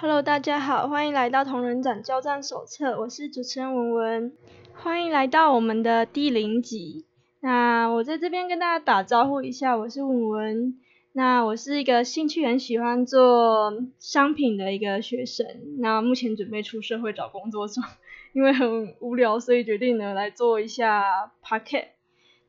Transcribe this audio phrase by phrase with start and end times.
[0.00, 4.32] Hello，大家好，欢迎来到同人展交战手册，我是主持人文文，
[4.72, 7.04] 欢迎来到我们的第零集。
[7.40, 10.78] 那我在这边跟大家打招呼一下，我是文文。
[11.14, 15.44] 那我是一个兴趣很喜欢做商品的一个学生，
[15.80, 17.82] 那目前准备出社会找工作做，
[18.34, 21.86] 因为很无聊，所以决定呢来做一下 Pocket。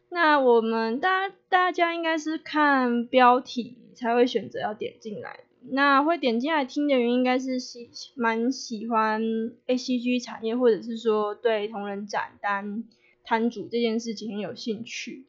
[0.10, 5.40] 那我们大大家应该是看标题才会选择要点进来。
[5.72, 9.22] 那会点进来听的人应该是喜蛮喜欢
[9.68, 12.86] A C G 产业，或者是说对同人展当
[13.24, 15.28] 摊主这件事情很有兴趣，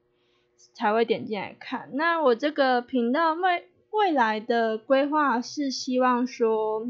[0.72, 1.90] 才会点进来看。
[1.94, 6.86] 那我这个频道未未来的规划是希望说，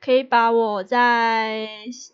[0.00, 1.68] 可以把我在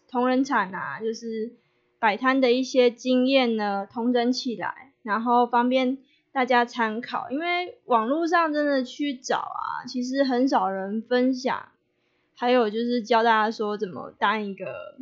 [0.08, 1.56] 同人展啊，就是
[1.98, 5.98] 摆摊的一些经验呢，同整起来，然后方便。
[6.32, 11.68] 大家参考，因为网络上真的去找啊，其实很少人分享。
[12.34, 14.96] 还有就是教大家说怎么当一个，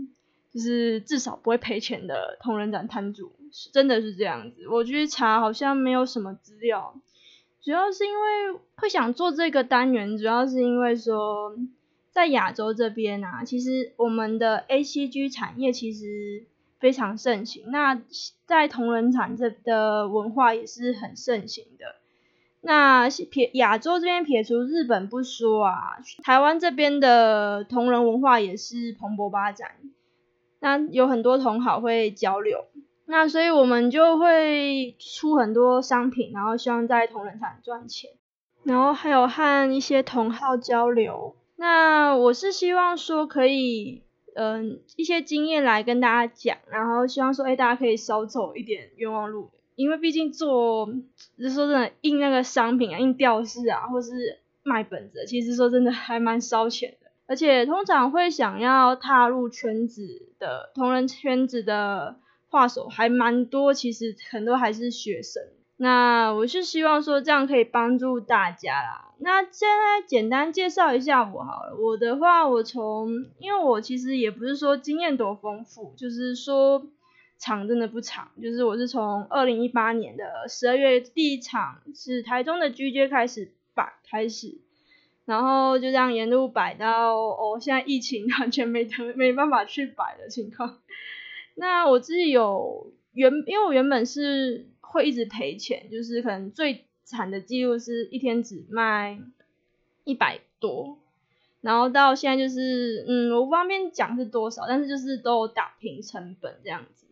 [0.52, 3.32] 就是至少不会赔钱的同人展摊主，
[3.72, 4.66] 真的是这样子。
[4.68, 6.94] 我去查好像没有什么资料，
[7.62, 11.56] 主要是因为会想做这个单元，主要是因为说
[12.10, 16.44] 在亚洲这边啊，其实我们的 A C G 产业其实。
[16.80, 18.00] 非常盛行，那
[18.46, 21.96] 在同人产这的文化也是很盛行的。
[22.62, 29.72] 那撇亚洲这边撇除日本不说啊，台湾这边的同人文化也是蓬勃发展。
[30.58, 32.64] 那有很多同好会交流，
[33.06, 38.10] 那所以我们就会出很多商品，然后希望在同人产赚钱，
[38.64, 41.36] 然后还有和一些同好交流。
[41.56, 44.02] 那我是希望说可以。
[44.34, 50.86] 嗯，一些经验来跟大家讲，然后希望说，哎，大家可以少走一点冤枉路，因为毕竟做，
[51.38, 62.16] 就是说真的，印那个商品啊，印吊饰啊，或是卖本子，其实说真的还蛮烧钱的，而且通常会想要踏入圈子的同人圈子的
[62.48, 65.42] 画手还蛮多，其实很多还是学生。
[65.82, 69.14] 那我是希望说这样可以帮助大家啦。
[69.18, 71.74] 那现在简单介绍一下我好了。
[71.80, 73.08] 我的话，我从
[73.38, 76.86] 因为我其实也不是说经验多丰富，就是说
[77.38, 78.28] 长真的不长。
[78.42, 84.58] 就是我是从二零一八年的十二月第一场是台中的 GJ 开始摆开始，
[85.24, 90.76] 然后就这样沿路摆到哦现在疫情完全没得没办法去摆的情况。
[91.56, 94.66] 那我自己有原因为我原本是。
[94.90, 99.20] 会一直赔钱，就是可能最惨的记录是一天只卖
[100.02, 100.98] 一百多，
[101.60, 107.06] 然后到现在就是，嗯，我不方便讲是多少，但是就是都有打平成本这样子。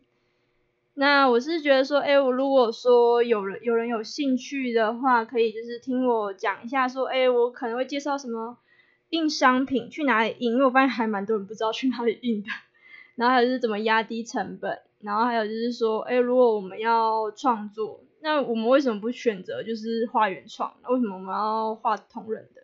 [0.93, 8.57] 那我是觉得说，哎，我如果说有人有人有兴趣的话，可以就是听我讲一下，说，哎，我可能会介绍什么
[9.11, 12.49] 印商品去哪里印，因为我发现还蛮多人不知道去哪里印的，
[13.15, 14.81] 然后还是怎么压低成本。
[15.01, 20.73] 然后还有就是说，哎，如果我们要创作，那我们为什么不选择就是画原创？
[20.89, 22.63] 为什么我们要画同人的？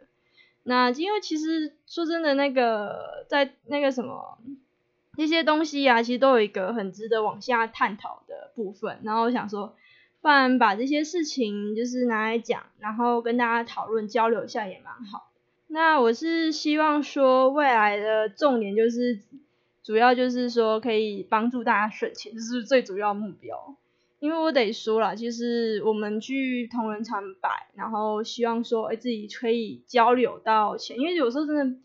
[0.64, 4.38] 那因为其实说真的，那个在那个什么
[5.18, 9.00] 那些东西啊，其实都有一个很值得往下探讨的部分。
[9.04, 9.74] 然后我想说，
[10.22, 15.32] 不然把这些事情就是拿来讲，然后跟大家讨论交流一下也蛮好。
[15.68, 19.20] 那我是希望说，未来的重点就是。
[19.86, 23.78] 主要就是说可以帮助大家省钱，这是最主要目标。
[24.18, 30.98] 因为我得说了，其实我们去同仁场摆，然后希望说，哎，自己可以交流到钱。
[30.98, 31.78] 因为有时候真的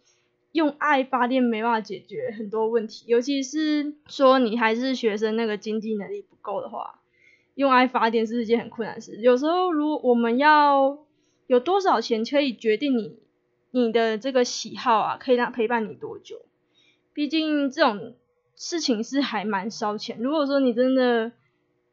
[0.52, 7.00] 用爱发电没办法解决很多问题，尤其是说你还是学生，那个经济能力不够的话，
[7.56, 9.16] 用爱发电是一件很困难的事。
[9.20, 11.04] 有时候如我们要
[11.48, 13.18] 有多少钱，可以决定你
[13.72, 16.40] 你的这个喜好啊，可以让陪伴你多久。
[17.12, 18.14] 毕竟这种
[18.56, 20.18] 事情是还蛮烧钱。
[20.20, 21.32] 如果说你真的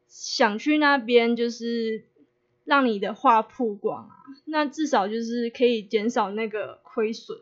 [0.08, 2.04] 想去那边，就是
[2.66, 7.38] 让你的画曝光啊，那至少就是可以减少那个亏损，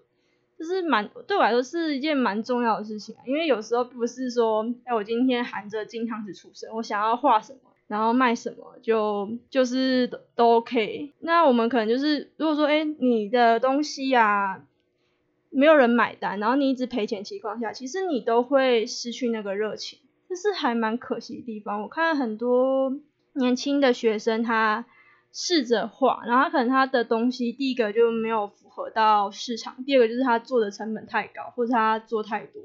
[0.57, 3.21] 就是蛮对我来说是一件蛮重要的事情啊。
[3.25, 11.11] 因为有时候不是说，哎，我今天含着金汤匙出生，我想要画什么，然后卖什么，就就是都 OK。
[11.19, 14.63] 那我们可能就是，如果说，哎，你的东西啊。
[15.55, 21.81] 没有人买单，然后你一直赔钱情况下，其实你都会失去那个热情，这是还蛮可惜的地方。
[21.81, 22.93] 我看很多
[23.33, 24.85] 年轻的学生，他
[25.31, 32.61] 试着画，然后他可能他的东西第一个就没有符合到市场，第二个就是他做的成本太高，或者他做太多，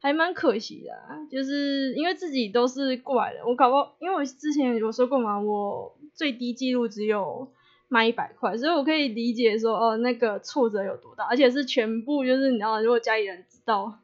[0.00, 0.92] 还蛮可惜的。
[1.30, 7.50] 就是因为自己都是过来人，我搞不，因为我之前有说过嘛，我最低记录只有
[7.88, 13.98] 卖一百块，所以我可以理解说哦那个挫折有多大，而且是全部就是你知道，如果家里人知道，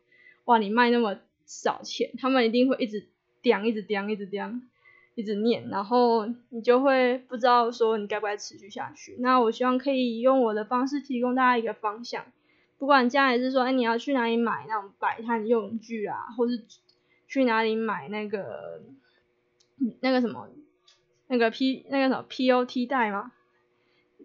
[0.46, 3.06] 哇你卖那么少钱，他们一定会一直
[3.42, 4.52] 刁，一直刁，一直刁，
[5.14, 9.16] 一直念，然后你就会不知道说你该不该持续下去。
[9.18, 12.24] 那我希望可以用我的方式提供大家一个方向，
[12.78, 16.62] 不管将来是说哎你要去哪里买那种摆摊用具啊，或是
[17.28, 18.80] 去哪里买那个
[20.00, 20.48] 那个什么
[21.28, 23.32] 那个 P 那个什么 POT 袋吗？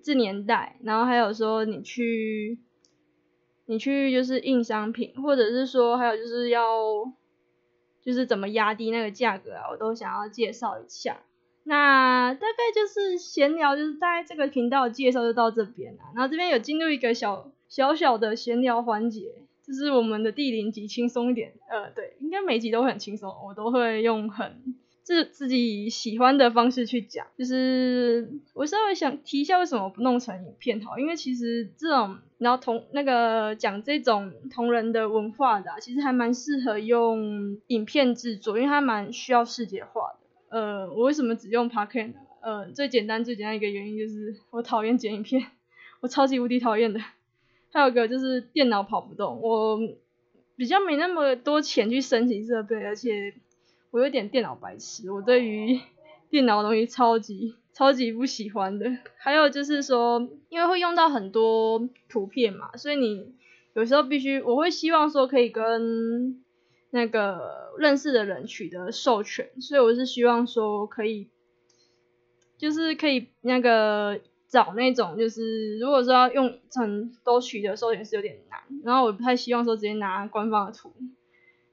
[0.01, 2.59] 这年代，然后还有说你去，
[3.65, 6.65] 你去就是印商品，或者是说还有就是要，
[8.01, 11.21] 就是怎么压低那个价格啊，我都想要介绍一下。
[11.63, 15.99] 那大概就是闲聊，就是在这个频道介绍就到这边了。
[16.15, 24.75] 然后这边有进入一个小小小的闲聊环节，就是我们的第零集轻松一点，呃，对，应该每集都很轻松，我都会用很。
[25.15, 40.57] 是自己喜欢的方式去讲，就是我稍微想提一下为什么不弄成影片好，因为其实这种然后同那个讲这种同人的文化的，其实还蛮适合用影片制作，因为它蛮需要视觉化的。
[40.57, 45.43] 呃，我为什么只用 p a r k e n 呃，最简单最简单一个原因就是我讨厌剪影片，
[46.01, 46.99] 我超级无敌讨厌的。
[47.73, 49.79] 还有个就是电脑跑不动，我
[50.55, 53.33] 比较没那么多钱去升级设备，而且。
[53.91, 55.79] 我有点电脑白痴，我对于
[56.29, 58.85] 电脑东西超级超级不喜欢的。
[59.17, 63.33] 还有就是说，因为会用到很多图片嘛，所以你
[63.73, 66.43] 有时候必须，我会希望说可以跟
[66.91, 71.27] 那个认识的人取得授权，所以我是希望说可以，
[72.59, 80.93] 就是可以那个找那种，就是如果说要用成都取得授权是有点难，然后我不太希望说直接拿官方的图，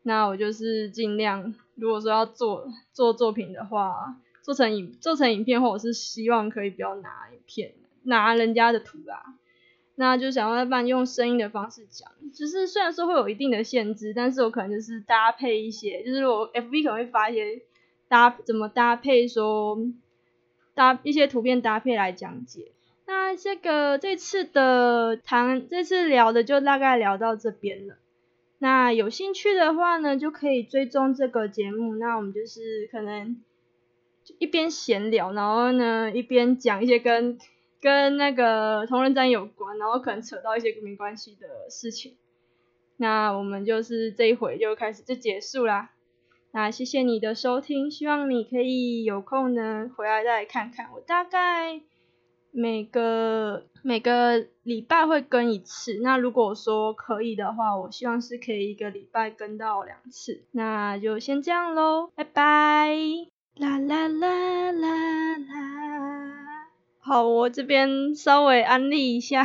[0.02, 1.54] 那我就是尽量。
[1.76, 9.34] 如果说要做做作品的话，做成影做成影片后，我是希望可以不要拿影片，拿人家的图啊，
[9.94, 17.62] 那就想要办用声音的方式讲，就是虽然说会有一定的限制，但是我可能就是搭配一些，就是我 FB 可能会发一些
[18.08, 19.78] 搭怎么搭配说
[20.74, 22.72] 搭一些图片搭配来讲解。
[23.06, 27.96] 那这个这次的谈这次聊的就大概聊到这边了。
[28.58, 31.96] 那有兴趣的话呢，就可以追踪这个节目。
[31.96, 33.42] 那我们就是可能
[34.38, 37.38] 一边闲聊，然后呢一边讲一些跟
[37.80, 42.16] 跟那个同人展有关，然后可能扯到一些没关系的事情。
[42.96, 45.90] 那我们就是这一回就开始就结束啦。
[46.52, 50.88] 那谢谢你的收听，希望你可以有空呢回来再看看。
[50.94, 51.82] 我大概。
[52.58, 62.96] 每个每个礼拜会更一次，那如果说可以的话，我希望是可以一个礼拜更到两次，那就先这样喽，拜拜。
[63.58, 66.66] 啦啦啦啦啦。
[66.98, 69.44] 好，我这边稍微安利一下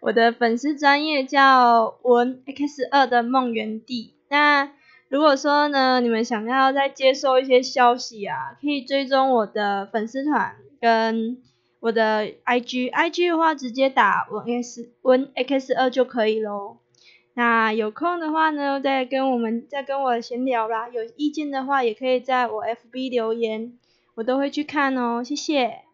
[0.00, 4.14] 我的粉丝专业叫文 X 二的梦园地。
[4.28, 4.72] 那
[5.08, 11.40] 如果说呢，你们想要再接收一些消息啊，可以追踪我的粉丝团跟。
[11.80, 16.76] 我的 IG，IG 的话直接打文 S 文 X 二就可以喽。
[17.34, 20.88] 那有空的话呢，再跟我们再跟我闲聊啦。
[20.88, 23.78] 有意见的话，也可以在我 FB 留言，
[24.16, 25.24] 我都会去看哦。
[25.24, 25.84] 谢谢。